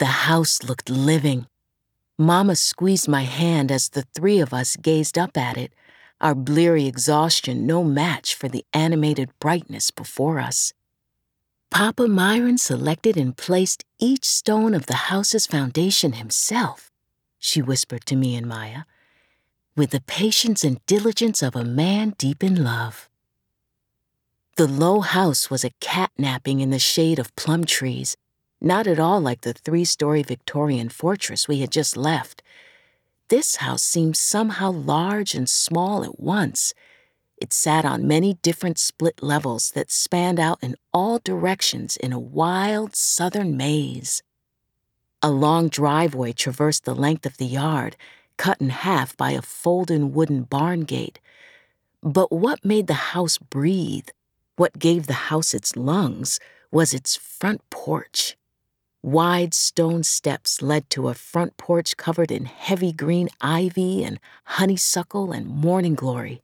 [0.00, 1.46] The house looked living.
[2.16, 5.74] Mama squeezed my hand as the three of us gazed up at it,
[6.22, 10.72] our bleary exhaustion no match for the animated brightness before us.
[11.70, 16.90] Papa Myron selected and placed each stone of the house's foundation himself,
[17.38, 18.84] she whispered to me and Maya,
[19.76, 23.10] with the patience and diligence of a man deep in love.
[24.56, 28.16] The low house was a cat napping in the shade of plum trees,
[28.60, 32.42] not at all like the three story Victorian fortress we had just left.
[33.28, 36.74] This house seemed somehow large and small at once.
[37.36, 42.18] It sat on many different split levels that spanned out in all directions in a
[42.18, 44.22] wild southern maze.
[45.22, 47.96] A long driveway traversed the length of the yard,
[48.36, 51.20] cut in half by a folding wooden barn gate.
[52.02, 54.08] But what made the house breathe
[54.60, 56.38] what gave the house its lungs
[56.70, 58.36] was its front porch.
[59.02, 65.32] Wide stone steps led to a front porch covered in heavy green ivy and honeysuckle
[65.32, 66.42] and morning glory.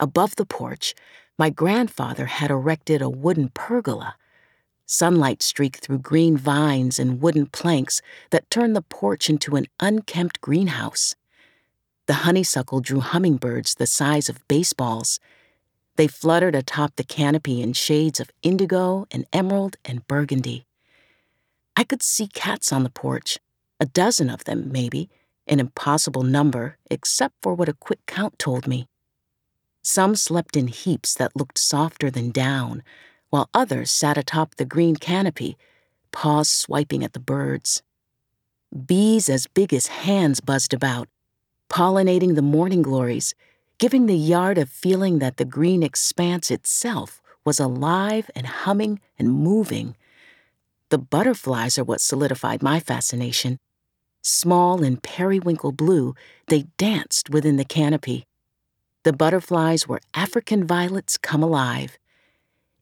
[0.00, 0.94] Above the porch,
[1.38, 4.16] my grandfather had erected a wooden pergola.
[4.86, 10.40] Sunlight streaked through green vines and wooden planks that turned the porch into an unkempt
[10.40, 11.14] greenhouse.
[12.06, 15.20] The honeysuckle drew hummingbirds the size of baseballs
[15.98, 20.67] they fluttered atop the canopy in shades of indigo and emerald and burgundy.
[21.78, 23.38] I could see cats on the porch,
[23.78, 25.08] a dozen of them, maybe,
[25.46, 28.88] an impossible number, except for what a quick count told me.
[29.80, 32.82] Some slept in heaps that looked softer than down,
[33.30, 35.56] while others sat atop the green canopy,
[36.10, 37.84] paws swiping at the birds.
[38.84, 41.06] Bees as big as hands buzzed about,
[41.70, 43.36] pollinating the morning glories
[43.78, 49.30] giving the yard a feeling that the green expanse itself was alive and humming and
[49.30, 49.94] moving.
[50.90, 53.58] The butterflies are what solidified my fascination.
[54.22, 56.14] Small and periwinkle blue,
[56.46, 58.24] they danced within the canopy.
[59.04, 61.98] The butterflies were African violets come alive.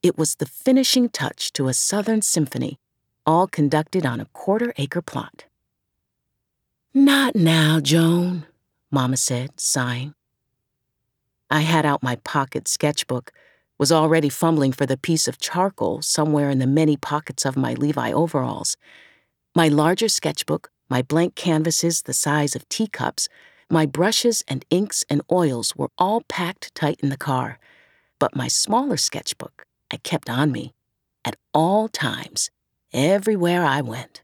[0.02, 2.78] It was the finishing touch to a southern symphony,
[3.26, 5.44] all conducted on a quarter acre plot.
[6.94, 8.46] Not now, Joan,
[8.90, 10.14] Mama said, sighing.
[11.50, 13.32] I had out my pocket sketchbook,
[13.78, 17.74] was already fumbling for the piece of charcoal somewhere in the many pockets of my
[17.74, 18.76] Levi overalls.
[19.54, 23.28] My larger sketchbook, my blank canvases the size of teacups,
[23.68, 27.58] my brushes and inks and oils were all packed tight in the car.
[28.18, 30.74] But my smaller sketchbook I kept on me
[31.24, 32.50] at all times,
[32.92, 34.22] everywhere I went.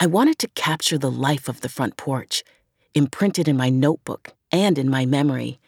[0.00, 2.44] I wanted to capture the life of the front porch,
[2.94, 5.58] imprinted in my notebook and in my memory.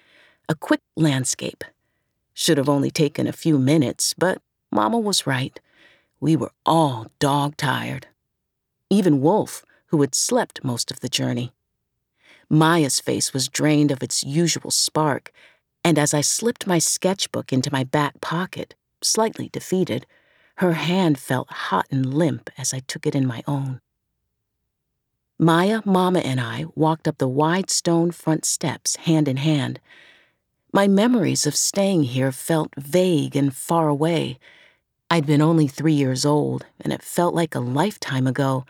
[0.49, 1.65] A quick landscape.
[2.41, 4.41] Should have only taken a few minutes, but
[4.73, 5.61] Mama was right.
[6.21, 8.07] We were all dog tired.
[8.89, 11.53] Even Wolf, who had slept most of the journey.
[12.49, 15.33] Maya's face was drained of its usual spark,
[15.85, 20.07] and as I slipped my sketchbook into my back pocket, slightly defeated,
[20.57, 23.83] her hand felt hot and limp as I took it in my own.
[25.39, 29.79] Maya, Mama, and I walked up the wide stone front steps hand in hand.
[30.73, 34.39] My memories of staying here felt vague and far away.
[35.11, 38.65] I'd been only three years old, and it felt like a lifetime ago.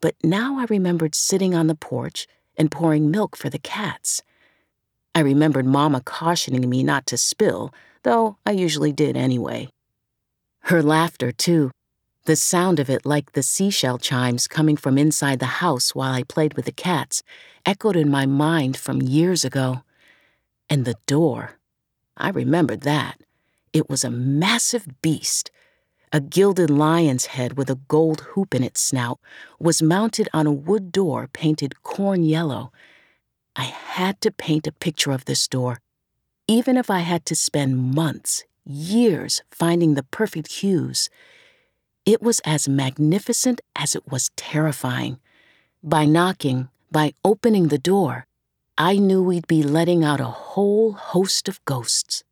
[0.00, 4.22] But now I remembered sitting on the porch and pouring milk for the cats.
[5.12, 7.74] I remembered Mama cautioning me not to spill,
[8.04, 9.70] though I usually did anyway.
[10.60, 11.72] Her laughter, too,
[12.26, 16.22] the sound of it, like the seashell chimes coming from inside the house while I
[16.22, 17.24] played with the cats,
[17.66, 19.82] echoed in my mind from years ago.
[20.68, 21.58] And the door,
[22.16, 23.20] I remembered that.
[23.72, 25.50] It was a massive beast.
[26.12, 29.18] A gilded lion's head with a gold hoop in its snout
[29.58, 32.72] was mounted on a wood door painted corn yellow.
[33.56, 35.80] I had to paint a picture of this door,
[36.46, 41.10] even if I had to spend months, years finding the perfect hues.
[42.06, 45.18] It was as magnificent as it was terrifying.
[45.82, 48.26] By knocking, by opening the door,
[48.76, 52.24] I knew we'd be letting out a whole host of ghosts.